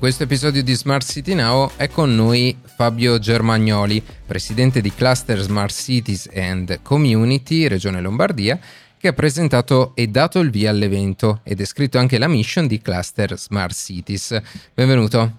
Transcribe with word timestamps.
questo 0.00 0.22
episodio 0.22 0.62
di 0.62 0.72
Smart 0.72 1.06
City 1.06 1.34
Now 1.34 1.72
è 1.76 1.90
con 1.90 2.14
noi 2.14 2.56
Fabio 2.74 3.18
Germagnoli, 3.18 4.02
presidente 4.26 4.80
di 4.80 4.94
Cluster 4.94 5.38
Smart 5.40 5.74
Cities 5.74 6.26
and 6.34 6.80
Community, 6.80 7.66
Regione 7.66 8.00
Lombardia, 8.00 8.58
che 8.96 9.08
ha 9.08 9.12
presentato 9.12 9.92
e 9.94 10.06
dato 10.06 10.38
il 10.38 10.48
via 10.48 10.70
all'evento 10.70 11.40
ed 11.42 11.60
è 11.60 11.66
scritto 11.66 11.98
anche 11.98 12.16
la 12.16 12.28
mission 12.28 12.66
di 12.66 12.80
Cluster 12.80 13.38
Smart 13.38 13.74
Cities. 13.74 14.40
Benvenuto. 14.72 15.32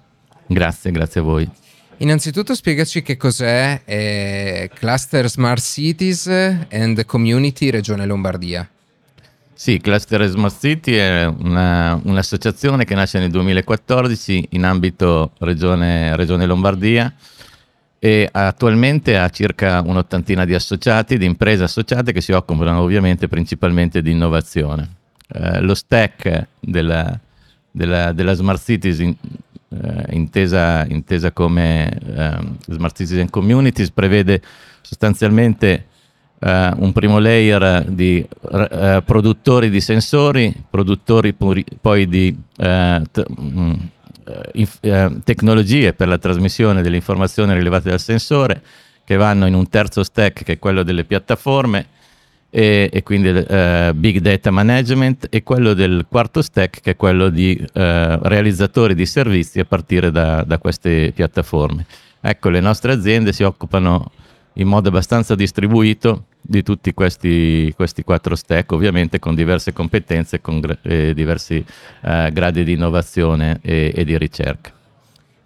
Grazie, 0.46 0.92
grazie 0.92 1.22
a 1.22 1.24
voi. 1.24 1.50
Innanzitutto 1.98 2.54
spiegaci 2.54 3.02
che 3.02 3.18
cos'è 3.18 3.82
eh, 3.84 4.70
Cluster 4.76 5.28
Smart 5.28 5.64
Cities 5.64 6.28
and 6.28 7.04
Community 7.06 7.72
Regione 7.72 8.06
Lombardia. 8.06 8.70
Sì, 9.62 9.78
Cluster 9.78 10.26
Smart 10.26 10.60
City 10.60 10.94
è 10.94 11.28
una, 11.28 11.94
un'associazione 12.04 12.84
che 12.84 12.96
nasce 12.96 13.20
nel 13.20 13.30
2014 13.30 14.48
in 14.54 14.64
ambito 14.64 15.34
regione, 15.38 16.16
regione, 16.16 16.48
Lombardia 16.48 17.14
e 18.00 18.28
attualmente 18.32 19.20
ha 19.20 19.30
circa 19.30 19.84
un'ottantina 19.86 20.46
di 20.46 20.56
associati, 20.56 21.20
di 21.20 21.26
imprese 21.28 21.62
associate 21.62 22.12
che 22.12 22.22
si 22.22 22.32
occupano 22.32 22.80
ovviamente 22.80 23.28
principalmente 23.28 24.02
di 24.02 24.10
innovazione. 24.10 24.96
Eh, 25.28 25.62
lo 25.62 25.76
stack 25.76 26.48
della, 26.60 27.20
della, 27.70 28.14
della 28.14 28.34
Smart 28.34 28.64
Cities 28.64 28.98
in, 28.98 29.16
eh, 29.70 30.06
intesa, 30.16 30.88
intesa, 30.88 31.32
come 31.32 31.88
eh, 31.88 32.38
Smart 32.68 32.98
Cities 32.98 33.20
and 33.20 33.30
Communities 33.30 33.92
prevede 33.92 34.42
sostanzialmente 34.82 35.86
Uh, 36.44 36.74
un 36.78 36.92
primo 36.92 37.20
layer 37.20 37.86
di 37.88 38.26
uh, 38.28 39.04
produttori 39.06 39.70
di 39.70 39.80
sensori, 39.80 40.52
produttori 40.68 41.34
puri, 41.34 41.64
poi 41.80 42.08
di 42.08 42.36
uh, 42.36 43.02
t- 43.12 43.26
mm, 43.40 43.74
inf- 44.54 45.22
tecnologie 45.24 45.94
per 45.94 46.08
la 46.08 46.18
trasmissione 46.18 46.82
delle 46.82 46.96
informazioni 46.96 47.54
rilevate 47.54 47.92
dal 47.92 48.00
sensore, 48.00 48.64
che 49.04 49.18
vanno 49.18 49.46
in 49.46 49.54
un 49.54 49.70
terzo 49.70 50.02
stack 50.02 50.44
che 50.44 50.54
è 50.54 50.58
quello 50.58 50.82
delle 50.82 51.04
piattaforme 51.04 51.86
e, 52.50 52.90
e 52.92 53.04
quindi 53.04 53.32
big 53.94 54.18
data 54.18 54.50
management 54.50 55.28
e 55.30 55.44
quello 55.44 55.76
del 55.76 56.08
quarto 56.10 56.42
stack 56.42 56.82
che 56.82 56.92
è 56.92 56.96
quello 56.96 57.30
di 57.30 57.64
realizzatori 57.74 58.96
di 58.96 59.06
servizi 59.06 59.60
a 59.60 59.66
partire 59.66 60.10
da, 60.10 60.44
da 60.44 60.58
queste 60.58 61.12
piattaforme. 61.14 61.86
Ecco, 62.20 62.50
le 62.50 62.62
nostre 62.62 62.94
aziende 62.94 63.32
si 63.32 63.44
occupano 63.44 64.12
in 64.56 64.68
modo 64.68 64.90
abbastanza 64.90 65.36
distribuito 65.36 66.26
di 66.42 66.64
tutti 66.64 66.94
questi, 66.94 67.72
questi 67.76 68.04
quattro 68.04 68.36
stack, 68.36 68.72
ovviamente 68.72 69.20
con 69.20 69.36
diverse 69.36 69.72
competenze 69.74 70.42
con 70.42 70.62
eh, 70.82 71.14
diversi 71.14 71.64
eh, 72.02 72.30
gradi 72.34 72.64
di 72.64 72.74
innovazione 72.74 73.60
e, 73.62 73.94
e, 73.96 74.04
di 74.04 74.18
ricerca. 74.18 74.72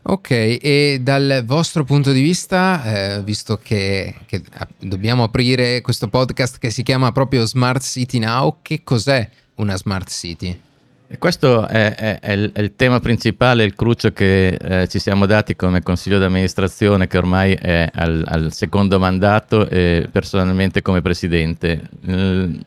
Ok, 0.08 0.30
e 0.30 1.00
dal 1.02 1.44
vostro 1.46 1.84
punto 1.84 2.12
di 2.12 2.22
vista, 2.22 3.18
eh, 3.18 3.23
visto 3.23 3.58
che, 3.62 4.14
che 4.28 4.42
dobbiamo 4.78 5.23
aprire 5.23 5.82
questo 5.82 6.08
podcast 6.08 6.60
che 6.60 6.70
si 6.70 6.84
chiama 6.84 7.12
proprio 7.12 7.46
Smart 7.46 7.82
City 7.82 8.20
Now, 8.20 8.58
che 8.62 8.82
cos'è 8.84 9.28
una 9.56 9.76
Smart 9.76 10.10
City? 10.10 10.62
E 11.08 11.20
questo 11.20 11.67
è, 11.67 11.94
è, 11.94 12.20
è, 12.20 12.31
il, 12.31 12.52
è, 12.52 12.61
il, 12.61 12.75
tema 12.75 13.00
principale, 13.00 13.64
il 13.64 13.75
crucio 13.75 14.11
che 14.11 14.56
eh, 14.56 14.88
ci 14.88 14.98
siamo 14.98 15.28
dati 15.28 15.56
come 15.56 15.84
consiglio 15.84 16.17
d'amministrazione 16.17 17.08
che 17.08 17.20
ormai 17.20 17.53
è 17.53 17.88
al, 17.94 18.23
al 18.25 18.52
secondo 18.52 18.98
mandato 18.98 19.70
e 19.70 20.09
personalmente 20.11 20.81
come 20.81 21.02
presidente. 21.02 21.89
In, 22.06 22.59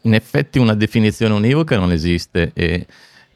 in 0.00 0.14
effetti 0.14 0.58
una 0.58 0.74
definizione 0.74 1.34
univoca 1.34 1.78
non 1.78 1.92
esiste 1.92 2.50
e 2.52 2.84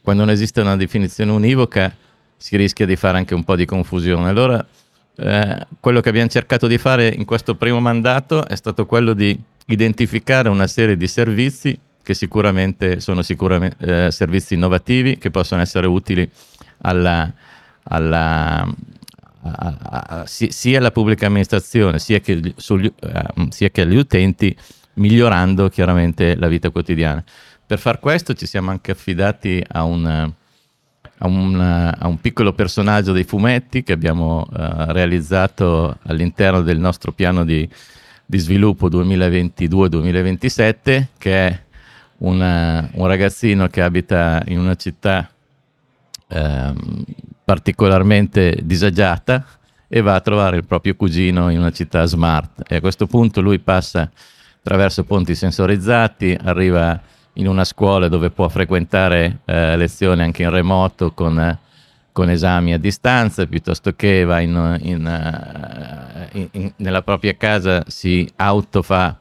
quando 0.01 0.25
non 0.25 0.33
esiste 0.33 0.59
una 0.59 0.75
definizione 0.75 1.31
univoca 1.31 1.95
si 2.35 2.57
rischia 2.57 2.85
di 2.85 2.97
fare 2.97 3.17
anche 3.17 3.33
un 3.33 3.45
po' 3.45 3.55
di 3.55 3.63
confusione. 3.63 4.27
Allora 4.27 4.65
eh, 5.15 5.67
quello 5.79 6.01
che 6.01 6.09
abbiamo 6.09 6.27
cercato 6.27 6.67
di 6.67 6.77
fare 6.77 7.07
in 7.07 7.23
questo 7.23 7.55
primo 7.55 7.79
mandato 7.79 8.45
è 8.45 8.55
stato 8.55 8.85
quello 8.85 9.13
di 9.13 9.39
identificare 9.67 10.49
una 10.49 10.67
serie 10.67 10.97
di 10.97 11.07
servizi 11.07 11.79
che 12.09 12.15
sicuramente 12.15 12.99
sono 13.01 13.21
sicuramente, 13.21 14.07
eh, 14.07 14.09
servizi 14.09 14.55
innovativi 14.55 15.19
che 15.19 15.29
possono 15.29 15.61
essere 15.61 15.85
utili 15.85 16.27
alla, 16.81 17.31
alla, 17.83 18.61
a, 18.61 18.75
a, 19.43 20.05
a, 20.07 20.23
sia 20.25 20.79
alla 20.79 20.89
pubblica 20.89 21.27
amministrazione 21.27 21.99
sia 21.99 22.19
che, 22.19 22.55
sugli, 22.55 22.87
uh, 22.87 23.49
sia 23.49 23.69
che 23.69 23.81
agli 23.81 23.95
utenti, 23.95 24.57
migliorando 24.95 25.69
chiaramente 25.69 26.35
la 26.35 26.47
vita 26.47 26.71
quotidiana. 26.71 27.23
Per 27.63 27.77
far 27.77 27.99
questo 27.99 28.33
ci 28.33 28.47
siamo 28.47 28.71
anche 28.71 28.89
affidati 28.89 29.63
a 29.67 29.83
un, 29.83 30.07
a 30.07 30.33
un, 31.27 31.93
a 31.95 32.07
un 32.07 32.19
piccolo 32.19 32.53
personaggio 32.53 33.11
dei 33.11 33.23
fumetti 33.23 33.83
che 33.83 33.93
abbiamo 33.93 34.47
uh, 34.49 34.55
realizzato 34.87 35.99
all'interno 36.07 36.63
del 36.63 36.79
nostro 36.79 37.11
piano 37.11 37.45
di, 37.45 37.69
di 38.25 38.37
sviluppo 38.39 38.89
2022-2027, 38.89 41.05
che 41.19 41.47
è 41.47 41.67
una, 42.19 42.89
un 42.93 43.07
ragazzino 43.07 43.67
che 43.67 43.81
abita 43.81 44.41
in 44.47 44.59
una 44.59 44.75
città 44.75 45.29
eh, 46.27 46.73
particolarmente 47.43 48.59
disagiata 48.63 49.45
e 49.87 50.01
va 50.01 50.15
a 50.15 50.21
trovare 50.21 50.57
il 50.57 50.65
proprio 50.65 50.95
cugino 50.95 51.49
in 51.49 51.59
una 51.59 51.71
città 51.71 52.05
smart. 52.05 52.63
E 52.67 52.75
a 52.75 52.79
questo 52.79 53.07
punto 53.07 53.41
lui 53.41 53.59
passa 53.59 54.09
attraverso 54.59 55.03
ponti 55.03 55.33
sensorizzati, 55.33 56.37
arriva 56.39 57.01
in 57.33 57.47
una 57.47 57.63
scuola 57.63 58.07
dove 58.07 58.29
può 58.29 58.47
frequentare 58.49 59.39
eh, 59.45 59.75
lezioni 59.77 60.21
anche 60.21 60.43
in 60.43 60.49
remoto 60.49 61.11
con, 61.13 61.57
con, 62.11 62.29
esami 62.29 62.73
a 62.73 62.77
distanza, 62.77 63.47
piuttosto 63.47 63.95
che 63.95 64.23
va 64.25 64.41
in, 64.41 64.77
in, 64.81 66.29
uh, 66.33 66.47
in, 66.51 66.71
nella 66.75 67.01
propria 67.01 67.35
casa, 67.35 67.83
si 67.87 68.29
autofa 68.35 69.19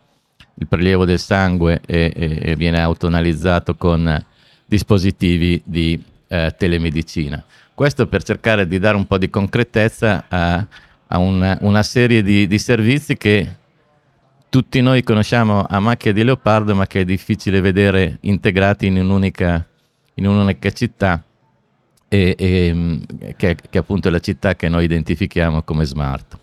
il 0.58 0.66
prelievo 0.66 1.04
del 1.04 1.18
sangue 1.18 1.80
e, 1.86 2.12
e, 2.14 2.38
e 2.42 2.56
viene 2.56 2.80
autonalizzato 2.80 3.76
con 3.76 4.24
dispositivi 4.64 5.60
di 5.64 6.02
eh, 6.28 6.54
telemedicina. 6.56 7.42
Questo 7.74 8.06
per 8.08 8.22
cercare 8.22 8.66
di 8.66 8.78
dare 8.78 8.96
un 8.96 9.06
po' 9.06 9.18
di 9.18 9.30
concretezza 9.30 10.24
a, 10.28 10.66
a 11.06 11.18
una, 11.18 11.56
una, 11.60 11.82
serie 11.82 12.22
di, 12.22 12.46
di, 12.46 12.58
servizi 12.58 13.16
che 13.16 13.54
tutti 14.48 14.80
noi 14.80 15.02
conosciamo 15.04 15.64
a 15.64 15.78
macchia 15.78 16.12
di 16.12 16.24
leopardo, 16.24 16.74
ma 16.74 16.86
che 16.86 17.02
è 17.02 17.04
difficile 17.04 17.60
vedere 17.60 18.18
integrati 18.22 18.86
in 18.86 18.98
un'unica, 18.98 19.64
in 20.14 20.26
un'unica 20.26 20.70
città, 20.70 21.22
e, 22.08 22.34
e, 22.36 23.00
che, 23.36 23.56
che 23.70 23.78
appunto 23.78 24.08
è 24.08 24.10
la 24.10 24.18
città 24.18 24.56
che 24.56 24.68
noi 24.68 24.84
identifichiamo 24.84 25.62
come 25.62 25.84
smart. 25.84 26.36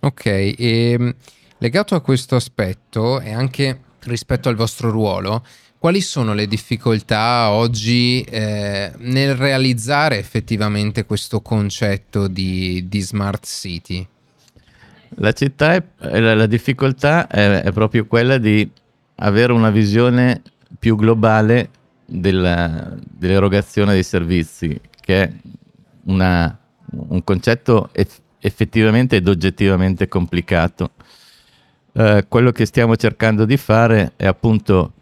Ok, 0.00 0.26
e 0.26 0.54
ehm, 0.58 1.14
Legato 1.62 1.94
a 1.94 2.00
questo 2.00 2.36
aspetto 2.36 3.20
e 3.20 3.34
anche 3.34 3.80
rispetto 4.04 4.48
al 4.48 4.54
vostro 4.54 4.90
ruolo, 4.90 5.44
quali 5.78 6.00
sono 6.00 6.32
le 6.32 6.46
difficoltà 6.46 7.50
oggi 7.50 8.22
eh, 8.22 8.90
nel 8.96 9.34
realizzare 9.34 10.16
effettivamente 10.16 11.04
questo 11.04 11.42
concetto 11.42 12.28
di, 12.28 12.88
di 12.88 13.00
smart 13.00 13.44
city? 13.44 14.06
La 15.16 15.32
è, 15.32 15.82
la, 16.18 16.34
la 16.34 16.46
difficoltà 16.46 17.26
è, 17.26 17.60
è, 17.60 17.72
proprio 17.72 18.06
quella 18.06 18.38
di 18.38 18.66
avere 19.16 19.52
una 19.52 19.70
visione 19.70 20.40
più 20.78 20.96
globale 20.96 21.68
della, 22.06 22.96
dell'erogazione 23.02 23.92
dei 23.92 24.02
servizi, 24.02 24.80
che 24.98 25.22
è 25.22 25.30
una, 26.04 26.58
un 27.08 27.22
concetto 27.22 27.90
eff, 27.92 28.16
effettivamente 28.38 29.16
ed 29.16 29.28
oggettivamente 29.28 30.08
complicato 30.08 30.92
eh, 32.00 32.24
quello 32.28 32.50
che 32.50 32.64
stiamo 32.64 32.96
cercando 32.96 33.44
di 33.44 33.58
fare 33.58 34.12
è 34.16 34.26
appunto 34.26 34.92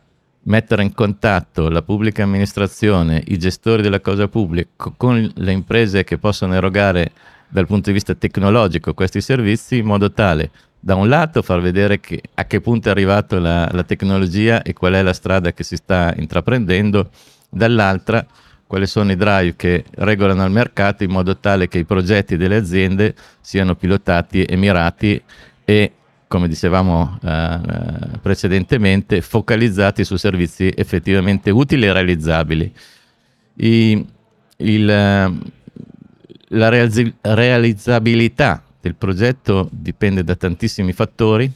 mettere 0.43 0.83
in 0.83 0.93
contatto 0.93 1.69
la 1.69 1.83
pubblica 1.83 2.25
amministrazione, 2.25 3.23
i 3.29 3.39
gestori 3.39 3.83
della 3.83 4.01
cosa 4.01 4.27
pubblica 4.27 4.93
con 4.97 5.31
le 5.33 5.53
imprese 5.53 6.03
che 6.03 6.19
possono 6.19 6.55
erogare 6.55 7.13
dal 7.49 7.67
punto 7.67 7.91
di 7.91 7.93
vista 7.93 8.15
tecnologico 8.15 8.95
questi 8.95 9.21
servizi 9.21 9.79
in 9.79 9.87
modo 9.87 10.11
tale 10.11 10.51
da 10.81 10.97
un 10.97 11.09
lato 11.09 11.43
far 11.43 11.61
vedere 11.61 12.01
che, 12.01 12.21
a 12.35 12.45
che 12.47 12.61
punto 12.61 12.89
è 12.89 12.91
arrivata 12.91 13.39
la, 13.39 13.69
la, 13.71 13.85
tecnologia 13.85 14.63
e 14.63 14.73
qual 14.73 14.95
è 14.95 15.03
la 15.03 15.13
strada 15.13 15.53
che 15.53 15.63
si 15.63 15.77
sta 15.77 16.13
intraprendendo, 16.17 17.11
dall'altra 17.49 18.25
quali 18.67 18.87
sono 18.87 19.13
i 19.13 19.17
drive 19.17 19.55
che 19.57 19.85
regolano 19.91 20.45
il 20.45 20.51
mercato 20.51 21.05
in 21.05 21.11
modo 21.11 21.37
tale 21.37 21.69
che 21.69 21.79
i 21.79 21.85
progetti 21.85 22.37
delle 22.37 22.57
aziende 22.57 23.15
siano 23.41 23.75
pilotati 23.75 24.45
e 24.45 24.57
mirati 24.57 25.23
e 25.65 25.93
come 26.29 26.47
dicevamo 26.47 27.19
eh, 27.23 27.61
precedentemente, 28.21 29.23
focalizzati 29.23 30.05
su 30.05 30.17
servizi 30.17 30.71
effettivamente 30.77 31.51
utili 31.51 31.87
e 31.87 31.93
realizzabili. 31.93 32.73
I, 33.55 34.07
il, 34.59 34.87
la 34.87 36.69
realizz- 36.69 37.15
realizzabilità 37.23 38.63
del 38.81 38.95
progetto 38.95 39.69
dipende 39.73 40.23
da 40.23 40.37
tantissimi 40.37 40.93
fattori, 40.93 41.51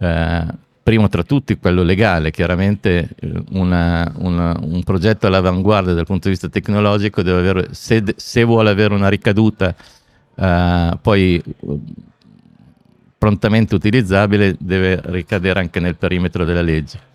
eh, 0.00 0.46
primo 0.82 1.08
tra 1.08 1.22
tutti 1.22 1.56
quello 1.58 1.82
legale, 1.82 2.30
chiaramente 2.30 3.10
eh, 3.14 3.42
una, 3.50 4.10
una, 4.16 4.58
un 4.60 4.82
progetto 4.82 5.26
all'avanguardia 5.26 5.94
dal 5.94 6.06
punto 6.06 6.24
di 6.24 6.30
vista 6.30 6.48
tecnologico 6.48 7.20
avere, 7.20 7.68
se, 7.72 8.02
se 8.16 8.42
vuole 8.42 8.70
avere 8.70 8.94
una 8.94 9.08
ricaduta 9.08 9.74
uh, 10.34 10.98
poi 11.00 11.42
prontamente 13.18 13.74
utilizzabile 13.74 14.56
deve 14.58 15.00
ricadere 15.06 15.58
anche 15.58 15.80
nel 15.80 15.96
perimetro 15.96 16.44
della 16.44 16.62
legge. 16.62 17.06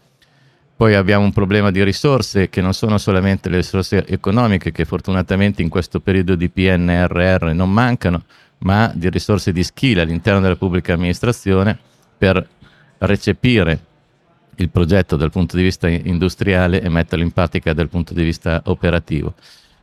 Poi 0.75 0.95
abbiamo 0.95 1.23
un 1.23 1.31
problema 1.31 1.71
di 1.71 1.81
risorse 1.83 2.49
che 2.49 2.59
non 2.59 2.73
sono 2.73 2.97
solamente 2.97 3.47
le 3.47 3.57
risorse 3.57 4.05
economiche 4.05 4.71
che 4.71 4.85
fortunatamente 4.85 5.61
in 5.61 5.69
questo 5.69 6.01
periodo 6.01 6.35
di 6.35 6.49
PNRR 6.49 7.51
non 7.53 7.71
mancano, 7.71 8.23
ma 8.59 8.91
di 8.93 9.09
risorse 9.09 9.51
di 9.51 9.63
skill 9.63 9.99
all'interno 9.99 10.41
della 10.41 10.55
pubblica 10.55 10.93
amministrazione 10.93 11.77
per 12.17 12.45
recepire 12.97 13.79
il 14.55 14.69
progetto 14.69 15.15
dal 15.15 15.31
punto 15.31 15.55
di 15.55 15.63
vista 15.63 15.87
industriale 15.87 16.81
e 16.81 16.89
metterlo 16.89 17.23
in 17.23 17.31
pratica 17.31 17.73
dal 17.73 17.89
punto 17.89 18.13
di 18.13 18.23
vista 18.23 18.61
operativo. 18.65 19.35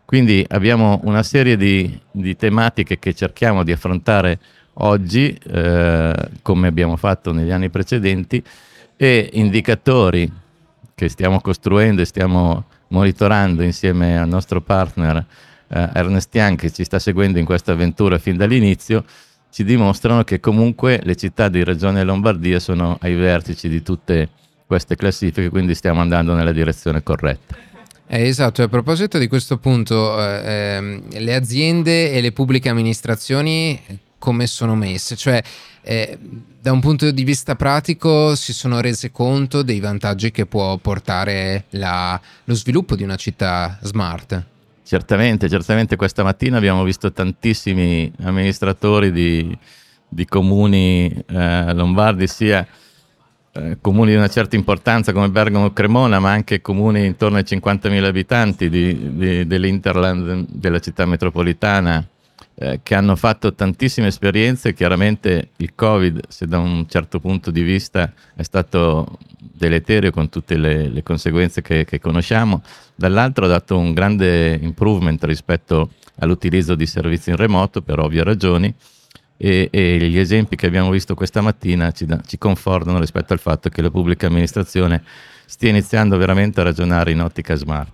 Quindi 0.05 0.45
abbiamo 0.49 1.01
una 1.05 1.23
serie 1.23 1.57
di, 1.57 1.99
di 2.11 2.37
tematiche 2.37 2.99
che 2.99 3.15
cerchiamo 3.15 3.63
di 3.63 3.73
affrontare 3.73 4.39
oggi, 4.75 5.39
eh, 5.53 6.15
come 6.43 6.69
abbiamo 6.69 6.97
fatto 6.97 7.33
negli 7.33 7.51
anni 7.51 7.69
precedenti, 7.71 8.43
e 8.97 9.31
indicatori 9.33 10.31
che 10.95 11.09
stiamo 11.09 11.41
costruendo 11.41 12.03
e 12.03 12.05
stiamo 12.05 12.65
monitorando 12.89 13.63
insieme 13.63 14.19
al 14.19 14.29
nostro 14.29 14.61
partner 14.61 15.25
eh, 15.69 15.89
Ernest 15.95 16.35
Young 16.35 16.59
che 16.59 16.71
ci 16.71 16.85
sta 16.85 16.99
seguendo 16.99 17.39
in 17.39 17.45
questa 17.45 17.73
avventura 17.73 18.19
fin 18.19 18.37
dall'inizio, 18.37 19.05
ci 19.51 19.65
dimostrano 19.65 20.23
che 20.25 20.39
comunque 20.41 21.01
le 21.03 21.17
città 21.17 21.49
di 21.49 21.65
Regione 21.65 22.05
Lombardia 22.05 22.59
sono 22.61 22.99
ai 23.01 23.15
vertici 23.15 23.69
di 23.69 23.83
tutte 23.83 24.29
queste 24.67 24.95
classifiche, 24.95 25.49
quindi 25.49 25.75
stiamo 25.75 26.01
andando 26.01 26.35
nella 26.35 26.53
direzione 26.53 27.03
corretta. 27.03 27.57
Eh, 28.07 28.27
esatto, 28.27 28.63
a 28.63 28.69
proposito 28.69 29.19
di 29.19 29.29
questo 29.29 29.59
punto, 29.59 30.21
eh, 30.21 30.75
ehm, 30.75 31.03
le 31.11 31.35
aziende 31.35 32.13
e 32.13 32.21
le 32.21 32.33
pubbliche 32.33 32.69
amministrazioni 32.69 33.81
come 34.21 34.47
sono 34.47 34.77
messe? 34.77 35.17
Cioè, 35.17 35.43
eh, 35.83 36.19
da 36.61 36.71
un 36.71 36.79
punto 36.79 37.11
di 37.11 37.25
vista 37.25 37.57
pratico 37.57 38.37
si 38.37 38.53
sono 38.53 38.81
rese 38.81 39.11
conto 39.11 39.63
dei 39.63 39.81
vantaggi 39.81 40.31
che 40.31 40.47
può 40.47 40.77
portare 40.77 41.65
la, 41.71 42.21
lo 42.45 42.55
sviluppo 42.55 42.95
di 42.95 43.03
una 43.03 43.17
città 43.17 43.77
smart? 43.83 44.45
Certamente, 44.85 45.49
certamente 45.49 45.97
questa 45.97 46.23
mattina 46.23 46.59
abbiamo 46.59 46.85
visto 46.85 47.13
tantissimi 47.13 48.13
amministratori 48.23 49.11
di, 49.11 49.57
di 50.07 50.27
comuni 50.27 51.25
eh, 51.29 51.73
lombardi, 51.73 52.27
sia 52.27 52.67
eh, 53.53 53.79
comuni 53.81 54.11
di 54.11 54.17
una 54.17 54.29
certa 54.29 54.55
importanza 54.57 55.13
come 55.13 55.29
Bergamo 55.29 55.67
e 55.67 55.73
Cremona, 55.73 56.21
ma 56.21 56.31
anche 56.31 56.61
comuni 56.61 57.05
intorno 57.07 57.39
ai 57.39 57.45
50.000 57.45 58.05
abitanti 58.05 58.69
di, 58.69 59.17
di, 59.17 59.47
dell'Interland 59.47 60.47
della 60.49 60.79
città 60.79 61.07
metropolitana, 61.07 62.07
eh, 62.63 62.81
che 62.83 62.95
hanno 62.95 63.17
fatto 63.17 63.55
tantissime 63.55 64.09
esperienze. 64.09 64.75
Chiaramente 64.75 65.53
il 65.57 65.75
Covid, 65.75 66.21
se 66.29 66.47
da 66.47 66.59
un 66.59 66.87
certo 66.87 67.19
punto 67.19 67.51
di 67.51 67.63
vista 67.63 68.13
è 68.37 68.43
stato 68.43 69.17
deleterio 69.39 70.11
con 70.11 70.29
tutte 70.29 70.59
le, 70.59 70.89
le 70.89 71.03
conseguenze 71.03 71.63
che, 71.63 71.87
che, 71.87 71.99
conosciamo, 71.99 72.63
dall'altro 72.95 73.47
ha 73.47 73.49
dato 73.49 73.79
un 73.79 73.95
grande 73.95 74.59
improvement 74.61 75.25
rispetto 75.25 75.93
all'utilizzo 76.19 76.75
di 76.75 76.85
servizi 76.85 77.31
in 77.31 77.37
remoto 77.37 77.81
per 77.81 77.99
ovvie 77.99 78.23
ragioni 78.23 78.75
e, 79.39 79.69
e 79.71 79.97
gli 80.11 80.19
esempi 80.19 80.55
che 80.55 80.67
abbiamo 80.67 80.91
visto 80.91 81.15
questa 81.15 81.41
mattina 81.41 81.91
ci, 81.93 82.05
da, 82.05 82.21
ci 82.27 82.37
confortano 82.37 83.01
rispetto 83.01 83.33
al 83.33 83.39
fatto 83.39 83.71
che 83.71 83.81
la 83.81 83.91
pubblica 83.91 84.27
amministrazione 84.27 85.03
stia 85.47 85.71
iniziando 85.71 86.19
veramente 86.19 86.61
a 86.61 86.65
ragionare 86.65 87.11
in 87.11 87.23
ottica 87.23 87.55
smart. 87.55 87.91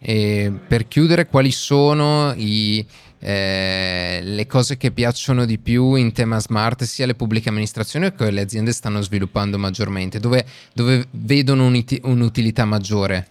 E 0.00 0.52
per 0.66 0.86
chiudere, 0.86 1.26
quali 1.26 1.50
sono 1.50 2.32
i, 2.36 2.84
eh, 3.20 4.20
le 4.22 4.46
cose 4.46 4.76
che 4.76 4.92
piacciono 4.92 5.44
di 5.44 5.58
più 5.58 5.94
in 5.94 6.12
tema 6.12 6.38
smart 6.38 6.84
sia 6.84 7.04
alle 7.04 7.14
pubbliche 7.14 7.48
amministrazioni 7.48 8.12
che 8.14 8.30
le 8.30 8.40
aziende 8.40 8.72
stanno 8.72 9.00
sviluppando 9.00 9.58
maggiormente, 9.58 10.20
dove, 10.20 10.44
dove 10.72 11.06
vedono 11.10 11.66
un'utilità 11.66 12.64
maggiore? 12.64 13.28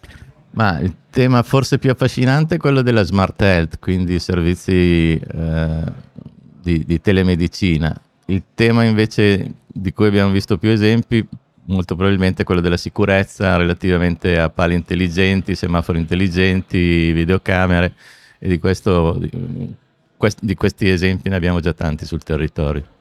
Ma 0.52 0.80
il 0.80 0.94
tema 1.10 1.44
forse 1.44 1.78
più 1.78 1.92
affascinante 1.92 2.56
è 2.56 2.58
quello 2.58 2.82
della 2.82 3.04
smart 3.04 3.42
health, 3.42 3.80
quindi 3.80 4.20
servizi 4.20 5.16
eh, 5.20 5.84
di, 6.62 6.84
di 6.86 7.00
telemedicina. 7.00 7.96
Il 8.26 8.44
tema 8.54 8.84
invece 8.84 9.54
di 9.66 9.94
cui 9.94 10.08
abbiamo 10.08 10.32
visto 10.32 10.58
più 10.58 10.70
esempi 10.70 11.26
molto 11.68 11.96
probabilmente 11.96 12.44
quello 12.44 12.62
della 12.62 12.78
sicurezza 12.78 13.56
relativamente 13.58 14.40
a 14.40 14.50
pali 14.50 14.74
intelligenti, 14.74 15.56
semafori 15.56 16.00
intelligenti, 16.00 17.12
videocamere 17.12 17.94
e 18.40 18.48
di, 18.48 18.60
questo, 18.60 19.14
di, 19.14 19.30
di 20.42 20.56
questi 20.56 20.90
esempi 20.90 21.30
ne 21.30 21.36
abbiamo 21.36 21.60
già 21.60 21.74
tanti 21.74 22.06
sul 22.06 22.24
territorio. 22.24 22.96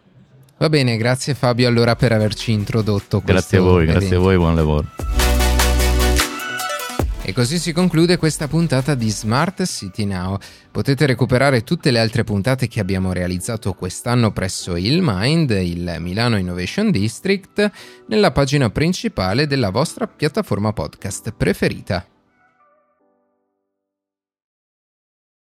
Va 0.58 0.68
bene, 0.70 0.96
grazie 0.96 1.34
Fabio 1.34 1.68
allora 1.68 1.96
per 1.96 2.12
averci 2.12 2.52
introdotto. 2.52 3.20
Grazie 3.24 3.58
a 3.58 3.60
voi, 3.60 3.82
evento. 3.82 3.98
grazie 3.98 4.16
a 4.16 4.20
voi, 4.20 4.36
buon 4.36 4.54
lavoro. 4.54 4.86
E 7.28 7.32
così 7.32 7.58
si 7.58 7.72
conclude 7.72 8.18
questa 8.18 8.46
puntata 8.46 8.94
di 8.94 9.10
Smart 9.10 9.64
City 9.64 10.04
Now. 10.04 10.38
Potete 10.70 11.06
recuperare 11.06 11.64
tutte 11.64 11.90
le 11.90 11.98
altre 11.98 12.22
puntate 12.22 12.68
che 12.68 12.78
abbiamo 12.78 13.12
realizzato 13.12 13.72
quest'anno 13.72 14.30
presso 14.30 14.76
il 14.76 15.00
Mind, 15.02 15.50
il 15.50 15.96
Milano 15.98 16.38
Innovation 16.38 16.92
District, 16.92 17.68
nella 18.06 18.30
pagina 18.30 18.70
principale 18.70 19.48
della 19.48 19.70
vostra 19.70 20.06
piattaforma 20.06 20.72
podcast 20.72 21.32
preferita. 21.36 22.06